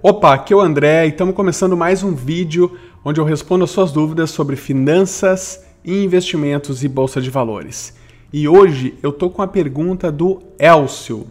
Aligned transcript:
Opa, 0.00 0.32
aqui 0.32 0.52
é 0.52 0.56
o 0.56 0.60
André 0.60 1.06
e 1.06 1.08
estamos 1.08 1.34
começando 1.34 1.76
mais 1.76 2.04
um 2.04 2.14
vídeo 2.14 2.78
onde 3.04 3.20
eu 3.20 3.24
respondo 3.24 3.64
as 3.64 3.70
suas 3.70 3.90
dúvidas 3.90 4.30
sobre 4.30 4.54
finanças, 4.54 5.66
investimentos 5.84 6.84
e 6.84 6.88
bolsa 6.88 7.20
de 7.20 7.28
valores. 7.30 7.96
E 8.32 8.46
hoje 8.46 8.96
eu 9.02 9.10
tô 9.10 9.28
com 9.28 9.42
a 9.42 9.48
pergunta 9.48 10.12
do 10.12 10.40
Elcio. 10.56 11.26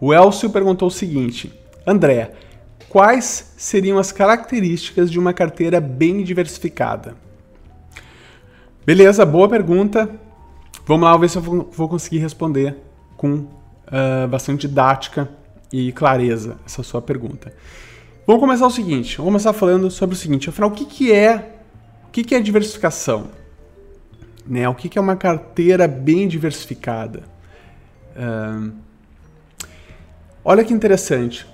O 0.00 0.14
Elcio 0.14 0.48
perguntou 0.50 0.86
o 0.86 0.90
seguinte: 0.90 1.52
André, 1.84 2.30
quais 2.88 3.54
seriam 3.56 3.98
as 3.98 4.12
características 4.12 5.10
de 5.10 5.18
uma 5.18 5.32
carteira 5.32 5.80
bem 5.80 6.22
diversificada? 6.22 7.16
Beleza, 8.86 9.26
boa 9.26 9.48
pergunta. 9.48 10.08
Vamos 10.86 11.08
lá 11.08 11.16
ver 11.16 11.28
se 11.28 11.38
eu 11.38 11.42
vou 11.42 11.88
conseguir 11.88 12.18
responder 12.18 12.76
com 13.16 13.34
uh, 13.34 14.28
bastante 14.30 14.68
didática 14.68 15.28
e 15.72 15.90
clareza 15.90 16.56
essa 16.64 16.84
sua 16.84 17.02
pergunta. 17.02 17.52
Vamos 18.24 18.40
começar 18.40 18.66
o 18.68 18.70
seguinte, 18.70 19.16
vamos 19.16 19.30
começar 19.30 19.52
falando 19.52 19.90
sobre 19.90 20.14
o 20.14 20.18
seguinte, 20.18 20.48
afinal, 20.48 20.70
o 20.70 20.72
que, 20.72 20.84
que 20.84 21.12
é 21.12 21.58
o 22.06 22.10
que, 22.12 22.22
que 22.22 22.36
é 22.36 22.40
diversificação? 22.40 23.30
Né? 24.46 24.68
O 24.68 24.74
que, 24.76 24.88
que 24.88 24.96
é 24.96 25.00
uma 25.00 25.16
carteira 25.16 25.88
bem 25.88 26.28
diversificada? 26.28 27.24
Uh, 28.14 28.72
olha 30.44 30.62
que 30.62 30.72
interessante. 30.72 31.46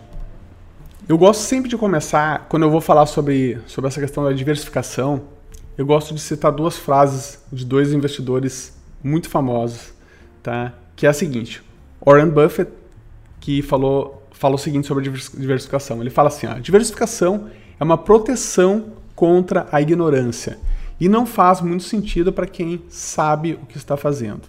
Eu 1.08 1.16
gosto 1.16 1.40
sempre 1.40 1.70
de 1.70 1.76
começar, 1.78 2.46
quando 2.50 2.64
eu 2.64 2.70
vou 2.70 2.82
falar 2.82 3.06
sobre, 3.06 3.58
sobre 3.66 3.88
essa 3.88 3.98
questão 3.98 4.24
da 4.24 4.32
diversificação, 4.32 5.22
eu 5.78 5.86
gosto 5.86 6.12
de 6.12 6.20
citar 6.20 6.52
duas 6.52 6.76
frases 6.76 7.42
de 7.50 7.64
dois 7.64 7.94
investidores 7.94 8.76
muito 9.02 9.30
famosos, 9.30 9.94
tá? 10.42 10.74
Que 10.94 11.06
é 11.06 11.08
a 11.08 11.14
seguinte: 11.14 11.62
Warren 12.04 12.28
Buffett, 12.28 12.70
que 13.40 13.62
falou 13.62 14.27
fala 14.38 14.54
o 14.54 14.58
seguinte 14.58 14.86
sobre 14.86 15.08
a 15.08 15.12
diversificação. 15.12 16.00
Ele 16.00 16.10
fala 16.10 16.28
assim: 16.28 16.46
a 16.46 16.58
diversificação 16.58 17.48
é 17.78 17.84
uma 17.84 17.98
proteção 17.98 18.92
contra 19.14 19.66
a 19.72 19.80
ignorância 19.82 20.58
e 21.00 21.08
não 21.08 21.26
faz 21.26 21.60
muito 21.60 21.82
sentido 21.82 22.32
para 22.32 22.46
quem 22.46 22.82
sabe 22.88 23.58
o 23.60 23.66
que 23.66 23.76
está 23.76 23.96
fazendo. 23.96 24.42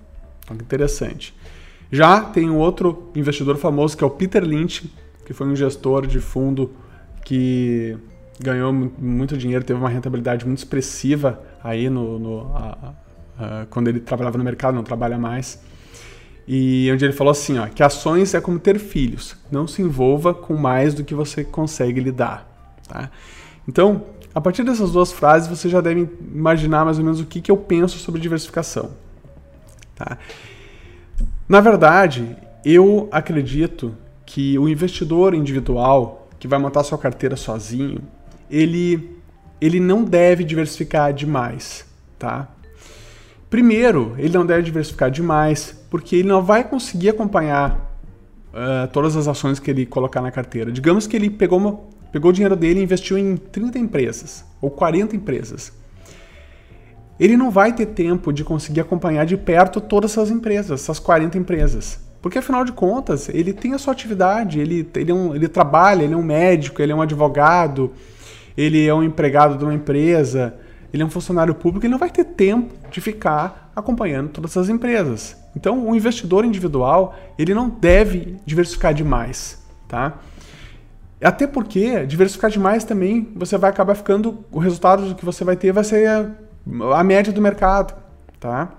Então, 0.43 0.55
interessante. 0.55 1.33
Já 1.91 2.21
tem 2.21 2.49
um 2.49 2.57
outro 2.57 3.11
investidor 3.15 3.57
famoso 3.57 3.97
que 3.97 4.03
é 4.03 4.07
o 4.07 4.11
Peter 4.11 4.43
Lynch, 4.43 4.91
que 5.25 5.33
foi 5.33 5.47
um 5.47 5.55
gestor 5.55 6.05
de 6.05 6.19
fundo 6.19 6.71
que 7.25 7.97
ganhou 8.39 8.71
muito 8.71 9.37
dinheiro, 9.37 9.63
teve 9.63 9.79
uma 9.79 9.89
rentabilidade 9.89 10.45
muito 10.45 10.59
expressiva 10.59 11.41
aí 11.63 11.89
no, 11.89 12.17
no 12.17 12.55
a, 12.55 12.93
a, 13.37 13.65
quando 13.69 13.89
ele 13.89 13.99
trabalhava 13.99 14.37
no 14.37 14.43
mercado, 14.43 14.75
não 14.75 14.83
trabalha 14.83 15.17
mais. 15.17 15.61
E 16.51 16.89
onde 16.91 17.05
ele 17.05 17.13
falou 17.13 17.29
assim, 17.29 17.59
ó, 17.59 17.67
que 17.67 17.83
ações 17.83 18.33
é 18.33 18.41
como 18.41 18.57
ter 18.57 18.79
filhos, 18.79 19.35
não 19.51 19.67
se 19.67 19.83
envolva 19.83 20.33
com 20.33 20.57
mais 20.57 20.95
do 20.95 21.03
que 21.03 21.13
você 21.13 21.43
consegue 21.43 21.99
lidar, 21.99 22.49
tá? 22.87 23.11
Então, 23.67 24.03
a 24.33 24.41
partir 24.41 24.63
dessas 24.63 24.91
duas 24.91 25.11
frases, 25.11 25.47
você 25.47 25.69
já 25.69 25.79
deve 25.79 26.09
imaginar 26.33 26.83
mais 26.83 26.97
ou 26.97 27.03
menos 27.03 27.19
o 27.19 27.25
que, 27.27 27.39
que 27.39 27.51
eu 27.51 27.57
penso 27.57 27.99
sobre 27.99 28.19
diversificação, 28.19 28.89
tá? 29.93 30.17
Na 31.47 31.61
verdade, 31.61 32.35
eu 32.65 33.07
acredito 33.11 33.95
que 34.25 34.57
o 34.57 34.67
investidor 34.67 35.35
individual 35.35 36.29
que 36.39 36.47
vai 36.47 36.57
montar 36.57 36.83
sua 36.83 36.97
carteira 36.97 37.35
sozinho, 37.35 38.01
ele, 38.49 39.21
ele 39.61 39.79
não 39.79 40.03
deve 40.03 40.43
diversificar 40.43 41.13
demais, 41.13 41.85
tá? 42.17 42.47
Primeiro, 43.49 44.15
ele 44.17 44.37
não 44.37 44.45
deve 44.45 44.61
diversificar 44.63 45.09
demais, 45.09 45.75
porque 45.89 46.17
ele 46.17 46.27
não 46.27 46.43
vai 46.43 46.63
conseguir 46.63 47.09
acompanhar 47.09 47.89
uh, 48.53 48.87
todas 48.93 49.15
as 49.15 49.27
ações 49.27 49.59
que 49.59 49.71
ele 49.71 49.85
colocar 49.85 50.21
na 50.21 50.31
carteira. 50.31 50.71
Digamos 50.71 51.07
que 51.07 51.15
ele 51.15 51.29
pegou, 51.29 51.57
uma, 51.57 51.79
pegou 52.11 52.29
o 52.29 52.33
dinheiro 52.33 52.55
dele 52.55 52.79
e 52.79 52.83
investiu 52.83 53.17
em 53.17 53.35
30 53.37 53.79
empresas 53.79 54.45
ou 54.61 54.69
40 54.69 55.15
empresas. 55.15 55.73
Ele 57.19 57.35
não 57.35 57.49
vai 57.49 57.73
ter 57.73 57.87
tempo 57.87 58.31
de 58.31 58.43
conseguir 58.43 58.81
acompanhar 58.81 59.25
de 59.25 59.35
perto 59.35 59.81
todas 59.81 60.11
essas 60.11 60.29
empresas, 60.29 60.81
essas 60.81 60.99
40 60.99 61.37
empresas. 61.37 61.99
Porque 62.21 62.37
afinal 62.37 62.63
de 62.63 62.71
contas, 62.71 63.29
ele 63.29 63.51
tem 63.51 63.73
a 63.73 63.77
sua 63.77 63.93
atividade, 63.93 64.59
ele, 64.59 64.87
ele, 64.95 65.11
é 65.11 65.13
um, 65.13 65.35
ele 65.35 65.47
trabalha, 65.47 66.03
ele 66.03 66.13
é 66.13 66.17
um 66.17 66.23
médico, 66.23 66.81
ele 66.81 66.91
é 66.91 66.95
um 66.95 67.01
advogado, 67.01 67.91
ele 68.55 68.85
é 68.85 68.93
um 68.93 69.01
empregado 69.01 69.57
de 69.57 69.63
uma 69.63 69.73
empresa, 69.73 70.53
ele 70.93 71.03
é 71.03 71.05
um 71.05 71.09
funcionário 71.09 71.53
público, 71.53 71.85
ele 71.85 71.91
não 71.91 71.99
vai 71.99 72.09
ter 72.09 72.23
tempo 72.23 72.73
de 72.89 72.99
ficar 72.99 73.71
acompanhando 73.75 74.29
todas 74.29 74.55
as 74.57 74.69
empresas. 74.69 75.37
Então, 75.55 75.87
o 75.87 75.95
investidor 75.95 76.45
individual, 76.45 77.15
ele 77.37 77.53
não 77.53 77.69
deve 77.69 78.37
diversificar 78.45 78.93
demais, 78.93 79.63
tá? 79.87 80.17
Até 81.21 81.45
porque 81.45 82.05
diversificar 82.05 82.49
demais 82.49 82.83
também, 82.83 83.31
você 83.35 83.57
vai 83.57 83.69
acabar 83.69 83.95
ficando, 83.95 84.43
o 84.51 84.59
resultado 84.59 85.15
que 85.15 85.25
você 85.25 85.43
vai 85.43 85.55
ter 85.55 85.71
vai 85.71 85.83
ser 85.83 86.07
a, 86.07 86.31
a 86.97 87.03
média 87.03 87.33
do 87.33 87.41
mercado, 87.41 87.93
tá? 88.39 88.69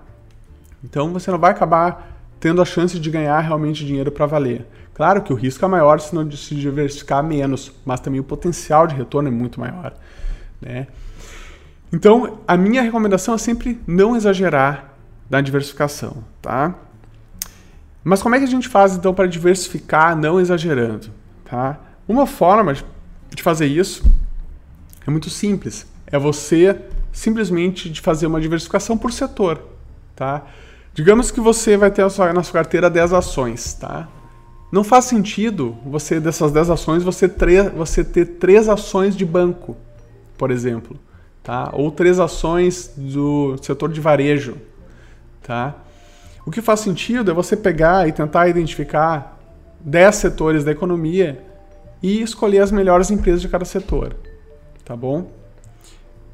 Então, 0.83 1.13
você 1.13 1.29
não 1.29 1.37
vai 1.37 1.51
acabar 1.51 2.17
tendo 2.39 2.61
a 2.61 2.65
chance 2.65 2.99
de 2.99 3.11
ganhar 3.11 3.39
realmente 3.39 3.85
dinheiro 3.85 4.11
para 4.11 4.25
valer. 4.25 4.65
Claro 4.93 5.21
que 5.21 5.31
o 5.31 5.35
risco 5.35 5.63
é 5.63 5.67
maior 5.67 5.99
se 5.99 6.13
não 6.13 6.29
se 6.31 6.55
diversificar 6.55 7.23
menos, 7.23 7.71
mas 7.85 7.99
também 7.99 8.19
o 8.19 8.23
potencial 8.23 8.87
de 8.87 8.95
retorno 8.95 9.29
é 9.29 9.31
muito 9.31 9.59
maior, 9.59 9.93
né? 10.59 10.87
Então, 11.93 12.39
a 12.47 12.55
minha 12.55 12.81
recomendação 12.81 13.35
é 13.35 13.37
sempre 13.37 13.79
não 13.85 14.15
exagerar 14.15 14.93
na 15.29 15.41
diversificação, 15.41 16.23
tá? 16.41 16.73
Mas 18.03 18.23
como 18.23 18.33
é 18.33 18.39
que 18.39 18.45
a 18.45 18.47
gente 18.47 18.69
faz 18.69 18.95
então 18.95 19.13
para 19.13 19.27
diversificar 19.27 20.15
não 20.15 20.39
exagerando, 20.39 21.09
tá? 21.43 21.79
Uma 22.07 22.25
forma 22.25 22.73
de 23.29 23.43
fazer 23.43 23.65
isso 23.65 24.03
é 25.05 25.11
muito 25.11 25.29
simples, 25.29 25.85
é 26.07 26.17
você 26.17 26.79
simplesmente 27.11 27.89
de 27.89 27.99
fazer 27.99 28.25
uma 28.25 28.39
diversificação 28.39 28.97
por 28.97 29.11
setor, 29.11 29.61
tá? 30.15 30.43
Digamos 30.93 31.29
que 31.29 31.41
você 31.41 31.75
vai 31.75 31.91
ter 31.91 32.03
na 32.03 32.43
sua 32.43 32.53
carteira 32.53 32.89
10 32.89 33.13
ações, 33.13 33.73
tá? 33.73 34.07
Não 34.71 34.83
faz 34.83 35.05
sentido 35.05 35.77
você 35.85 36.21
dessas 36.21 36.53
10 36.53 36.69
ações 36.69 37.03
você, 37.03 37.27
você 37.75 38.03
ter 38.03 38.25
três 38.37 38.69
ações 38.69 39.15
de 39.15 39.25
banco, 39.25 39.75
por 40.37 40.51
exemplo 40.51 40.97
tá? 41.43 41.69
Ou 41.73 41.91
três 41.91 42.19
ações 42.19 42.93
do 42.95 43.57
setor 43.61 43.91
de 43.91 43.99
varejo, 43.99 44.57
tá? 45.41 45.75
O 46.45 46.51
que 46.51 46.61
faz 46.61 46.79
sentido 46.79 47.31
é 47.31 47.33
você 47.33 47.55
pegar 47.55 48.07
e 48.07 48.11
tentar 48.11 48.47
identificar 48.47 49.37
10 49.79 50.15
setores 50.15 50.63
da 50.63 50.71
economia 50.71 51.43
e 52.01 52.21
escolher 52.21 52.59
as 52.59 52.71
melhores 52.71 53.11
empresas 53.11 53.41
de 53.41 53.47
cada 53.47 53.65
setor, 53.65 54.15
tá 54.83 54.95
bom? 54.95 55.31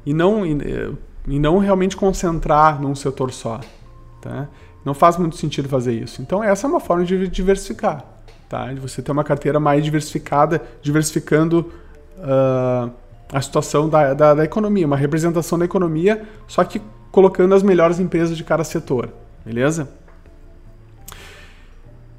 E 0.04 0.14
não, 0.14 0.46
e, 0.46 0.56
e 1.26 1.38
não 1.38 1.58
realmente 1.58 1.96
concentrar 1.96 2.80
num 2.80 2.94
setor 2.94 3.32
só, 3.32 3.60
tá? 4.22 4.48
Não 4.84 4.94
faz 4.94 5.18
muito 5.18 5.36
sentido 5.36 5.68
fazer 5.68 5.92
isso. 5.92 6.22
Então 6.22 6.42
essa 6.42 6.66
é 6.66 6.70
uma 6.70 6.80
forma 6.80 7.04
de 7.04 7.28
diversificar, 7.28 8.04
tá? 8.48 8.72
De 8.72 8.80
você 8.80 9.02
ter 9.02 9.12
uma 9.12 9.24
carteira 9.24 9.60
mais 9.60 9.84
diversificada, 9.84 10.62
diversificando 10.80 11.70
uh, 12.16 12.90
a 13.32 13.40
situação 13.40 13.88
da, 13.88 14.14
da, 14.14 14.34
da, 14.34 14.44
economia, 14.44 14.86
uma 14.86 14.96
representação 14.96 15.58
da 15.58 15.64
economia, 15.64 16.22
só 16.46 16.64
que 16.64 16.80
colocando 17.10 17.54
as 17.54 17.62
melhores 17.62 17.98
empresas 17.98 18.36
de 18.36 18.44
cada 18.44 18.64
setor, 18.64 19.10
beleza? 19.44 19.90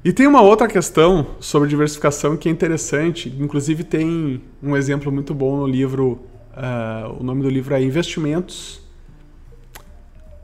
E 0.02 0.12
tem 0.12 0.26
uma 0.26 0.40
outra 0.40 0.66
questão 0.66 1.26
sobre 1.40 1.68
diversificação 1.68 2.36
que 2.36 2.48
é 2.48 2.52
interessante, 2.52 3.28
inclusive 3.38 3.84
tem 3.84 4.40
um 4.62 4.76
exemplo 4.76 5.12
muito 5.12 5.34
bom 5.34 5.58
no 5.58 5.66
livro, 5.66 6.20
uh, 6.52 7.20
o 7.20 7.22
nome 7.22 7.42
do 7.42 7.50
livro 7.50 7.74
é 7.74 7.82
Investimentos, 7.82 8.80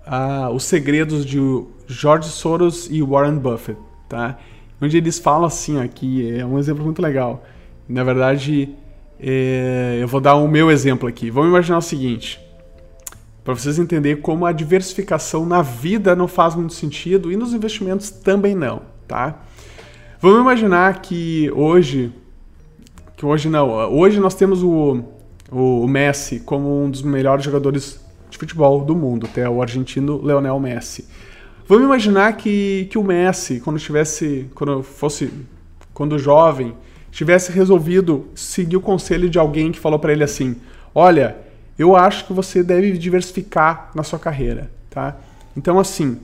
uh, 0.06 0.50
Os 0.52 0.64
Segredos 0.64 1.24
de 1.24 1.38
George 1.86 2.28
Soros 2.28 2.88
e 2.90 3.02
Warren 3.02 3.38
Buffett, 3.38 3.78
tá? 4.08 4.38
Onde 4.80 4.98
eles 4.98 5.18
falam 5.18 5.46
assim, 5.46 5.80
aqui 5.80 6.36
é 6.36 6.44
um 6.44 6.58
exemplo 6.58 6.84
muito 6.84 7.00
legal. 7.00 7.42
Na 7.88 8.04
verdade, 8.04 8.76
é, 9.20 9.98
eu 10.00 10.08
vou 10.08 10.20
dar 10.20 10.34
o 10.36 10.46
meu 10.46 10.70
exemplo 10.70 11.08
aqui. 11.08 11.30
Vamos 11.30 11.50
imaginar 11.50 11.78
o 11.78 11.82
seguinte: 11.82 12.40
para 13.44 13.54
vocês 13.54 13.78
entenderem 13.78 14.20
como 14.20 14.44
a 14.44 14.52
diversificação 14.52 15.46
na 15.46 15.62
vida 15.62 16.16
não 16.16 16.28
faz 16.28 16.54
muito 16.54 16.74
sentido 16.74 17.30
e 17.30 17.36
nos 17.36 17.52
investimentos 17.52 18.10
também 18.10 18.54
não, 18.54 18.82
tá? 19.06 19.42
Vamos 20.20 20.40
imaginar 20.40 21.00
que 21.00 21.50
hoje, 21.54 22.12
que 23.16 23.24
hoje 23.24 23.48
não, 23.48 23.70
hoje 23.92 24.18
nós 24.18 24.34
temos 24.34 24.62
o, 24.62 25.04
o 25.50 25.86
Messi 25.86 26.40
como 26.40 26.84
um 26.84 26.90
dos 26.90 27.02
melhores 27.02 27.44
jogadores 27.44 28.00
de 28.28 28.38
futebol 28.38 28.84
do 28.84 28.94
mundo, 28.94 29.26
até 29.26 29.48
o 29.48 29.62
argentino 29.62 30.20
Leonel 30.22 30.58
Messi. 30.58 31.06
Vamos 31.68 31.84
imaginar 31.84 32.36
que, 32.36 32.86
que 32.90 32.98
o 32.98 33.02
Messi, 33.02 33.60
quando 33.60 33.78
tivesse, 33.78 34.48
quando 34.54 34.82
fosse, 34.82 35.32
quando 35.92 36.18
jovem, 36.18 36.74
tivesse 37.16 37.50
resolvido 37.50 38.28
seguir 38.34 38.76
o 38.76 38.80
conselho 38.80 39.30
de 39.30 39.38
alguém 39.38 39.72
que 39.72 39.80
falou 39.80 39.98
para 39.98 40.12
ele 40.12 40.22
assim: 40.22 40.56
"Olha, 40.94 41.34
eu 41.78 41.96
acho 41.96 42.26
que 42.26 42.32
você 42.34 42.62
deve 42.62 42.92
diversificar 42.98 43.90
na 43.94 44.02
sua 44.02 44.18
carreira, 44.18 44.70
tá? 44.90 45.16
Então 45.56 45.78
assim, 45.78 46.18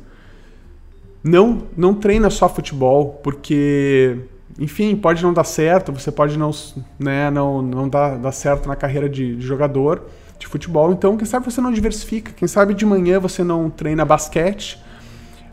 não 1.25 1.63
não 1.75 1.95
treina 1.95 2.29
só 2.29 2.47
futebol, 2.47 3.19
porque 3.23 4.19
enfim, 4.59 4.95
pode 4.95 5.23
não 5.23 5.33
dar 5.33 5.45
certo, 5.45 5.91
você 5.93 6.13
pode 6.13 6.39
não, 6.39 6.51
né, 6.99 7.31
não, 7.31 7.63
não 7.63 7.89
dar, 7.89 8.19
dar 8.19 8.33
certo 8.33 8.69
na 8.69 8.77
carreira 8.77 9.09
de, 9.09 9.35
de 9.37 9.47
jogador 9.47 10.03
de 10.39 10.47
futebol. 10.47 10.93
Então, 10.93 11.17
quem 11.17 11.25
sabe 11.25 11.47
você 11.47 11.63
não 11.63 11.73
diversifica. 11.73 12.33
Quem 12.37 12.47
sabe 12.47 12.75
de 12.75 12.85
manhã 12.85 13.19
você 13.19 13.43
não 13.43 13.71
treina 13.71 14.05
basquete, 14.05 14.79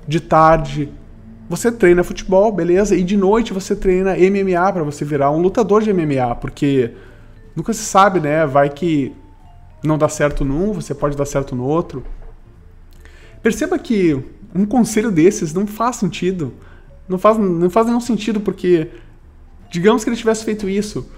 de 0.06 0.20
tarde 0.20 0.92
você 1.50 1.72
treina 1.72 2.04
futebol, 2.04 2.52
beleza? 2.52 2.96
E 2.96 3.04
de 3.04 3.18
noite 3.18 3.52
você 3.52 3.76
treina 3.76 4.16
MMA 4.16 4.72
para 4.72 4.84
você 4.84 5.04
virar 5.04 5.32
um 5.32 5.42
lutador 5.42 5.82
de 5.82 5.92
MMA, 5.92 6.36
porque 6.36 6.92
nunca 7.56 7.74
se 7.74 7.84
sabe, 7.84 8.20
né? 8.20 8.46
Vai 8.46 8.70
que 8.70 9.12
não 9.84 9.98
dá 9.98 10.08
certo 10.08 10.46
num, 10.46 10.72
você 10.72 10.94
pode 10.94 11.18
dar 11.18 11.26
certo 11.26 11.56
no 11.56 11.66
outro. 11.66 12.04
Perceba 13.42 13.80
que 13.80 14.24
um 14.54 14.64
conselho 14.64 15.12
desses 15.12 15.52
não 15.52 15.66
faz 15.66 15.96
sentido. 15.96 16.54
Não 17.08 17.18
faz, 17.18 17.40
não 17.40 17.70
faz 17.70 17.88
nenhum 17.88 18.00
sentido, 18.00 18.40
porque 18.40 18.90
digamos 19.72 20.04
que 20.04 20.10
ele 20.10 20.18
tivesse 20.18 20.46
feito 20.46 20.70
isso, 20.70 21.10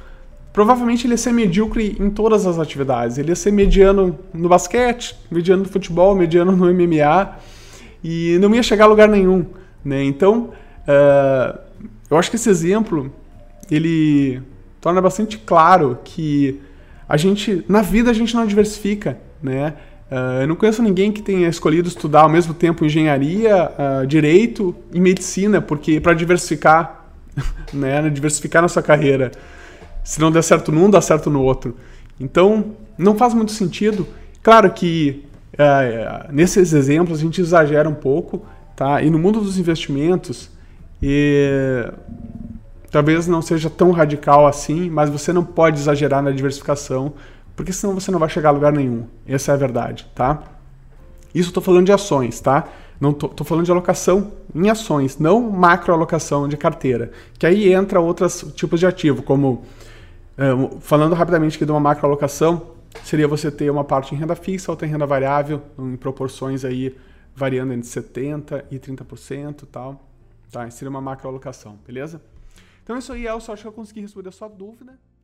provavelmente 0.54 1.06
ele 1.06 1.14
ia 1.14 1.18
ser 1.18 1.34
medíocre 1.34 1.98
em 2.00 2.10
todas 2.10 2.46
as 2.46 2.58
atividades. 2.58 3.18
Ele 3.18 3.30
ia 3.30 3.36
ser 3.36 3.52
mediano 3.52 4.18
no 4.34 4.48
basquete, 4.48 5.18
mediano 5.30 5.64
no 5.64 5.70
futebol, 5.70 6.16
mediano 6.16 6.54
no 6.54 6.74
MMA 6.74 7.36
e 8.02 8.38
não 8.40 8.56
ia 8.56 8.64
chegar 8.64 8.86
a 8.86 8.88
lugar 8.88 9.10
nenhum. 9.10 9.46
Né? 9.84 10.04
Então, 10.04 10.52
uh, 10.88 11.60
eu 12.10 12.18
acho 12.18 12.30
que 12.30 12.36
esse 12.36 12.50
exemplo 12.50 13.12
ele 13.70 14.42
torna 14.80 15.02
bastante 15.02 15.38
claro 15.38 16.00
que 16.04 16.60
a 17.08 17.18
gente, 17.18 17.64
na 17.68 17.82
vida, 17.82 18.10
a 18.10 18.14
gente 18.14 18.36
não 18.36 18.46
diversifica, 18.46 19.18
né? 19.42 19.74
Uh, 20.12 20.42
eu 20.42 20.48
não 20.48 20.56
conheço 20.58 20.84
ninguém 20.84 21.10
que 21.12 21.22
tenha 21.22 21.48
escolhido 21.48 21.88
estudar 21.88 22.24
ao 22.24 22.30
mesmo 22.30 22.54
tempo 22.54 22.84
engenharia, 22.84 23.72
uh, 23.72 24.06
direito 24.06 24.76
e 24.94 25.00
medicina, 25.00 25.62
porque 25.62 26.02
para 26.02 26.14
diversificar, 26.14 27.06
né, 27.72 28.10
diversificar 28.10 28.62
na 28.62 28.68
sua 28.68 28.82
carreira, 28.82 29.32
se 30.04 30.20
não 30.20 30.30
der 30.30 30.44
certo 30.44 30.70
num, 30.70 30.90
dá 30.90 31.00
certo 31.00 31.30
no 31.30 31.42
outro. 31.42 31.78
Então, 32.20 32.76
não 32.98 33.18
faz 33.18 33.34
muito 33.34 33.54
sentido. 33.54 34.06
Claro 34.44 34.72
que 34.72 35.24
uh, 35.54 36.34
nesses 36.34 36.74
exemplos 36.74 37.20
a 37.20 37.22
gente 37.22 37.40
exagera 37.40 37.88
um 37.88 37.94
pouco, 37.94 38.46
Tá? 38.76 39.02
E 39.02 39.10
no 39.10 39.20
mundo 39.20 39.42
dos 39.42 39.58
investimentos, 39.58 40.50
e... 41.02 41.92
talvez 42.90 43.28
não 43.28 43.42
seja 43.42 43.70
tão 43.70 43.92
radical 43.92 44.48
assim, 44.48 44.90
mas 44.90 45.10
você 45.10 45.32
não 45.32 45.44
pode 45.44 45.80
exagerar 45.80 46.22
na 46.22 46.32
diversificação, 46.32 47.14
porque 47.56 47.74
senão 47.74 47.94
você 47.94 48.12
não 48.12 48.20
vai 48.20 48.30
chegar 48.30 48.50
a 48.50 48.54
lugar 48.54 48.72
nenhum. 48.72 49.06
Essa 49.28 49.52
é 49.52 49.56
a 49.56 49.58
verdade, 49.58 50.08
tá? 50.16 50.44
Isso 51.34 51.50
estou 51.50 51.64
falando 51.64 51.86
de 51.86 51.92
ações, 51.92 52.40
tá? 52.40 52.68
Não 53.00 53.14
tô, 53.14 53.28
tô, 53.30 53.44
falando 53.44 53.66
de 53.66 53.72
alocação 53.72 54.32
em 54.54 54.70
ações, 54.70 55.18
não 55.18 55.42
macroalocação 55.50 56.48
de 56.48 56.56
carteira. 56.56 57.12
Que 57.40 57.48
aí 57.48 57.74
entra 57.74 58.00
outros 58.00 58.46
tipos 58.56 58.80
de 58.80 58.86
ativo, 58.86 59.24
como 59.24 59.64
é, 60.38 60.52
falando 60.82 61.14
rapidamente 61.16 61.56
aqui 61.56 61.66
de 61.66 61.72
uma 61.72 61.80
macroalocação, 61.80 62.62
seria 63.04 63.28
você 63.28 63.50
ter 63.50 63.70
uma 63.70 63.84
parte 63.84 64.14
em 64.14 64.18
renda 64.18 64.36
fixa, 64.36 64.72
outra 64.72 64.88
em 64.88 64.92
renda 64.92 65.06
variável, 65.06 65.62
em 65.80 65.96
proporções 65.96 66.64
aí 66.64 66.96
variando 67.36 67.74
entre 67.74 67.88
70% 67.88 68.66
e 68.72 68.80
30% 68.80 69.64
e 69.64 69.66
tal. 69.66 70.08
Tá? 70.52 70.70
Seria 70.70 70.90
uma 70.90 71.02
macroalocação, 71.02 71.80
beleza? 71.86 72.22
Então 72.84 72.98
isso 72.98 73.14
aí, 73.14 73.26
Elcio, 73.26 73.54
acho 73.54 73.62
que 73.64 73.68
eu 73.68 73.74
consegui 73.74 74.02
responder 74.02 74.30
a 74.30 74.34
sua 74.34 74.48
dúvida. 74.48 75.00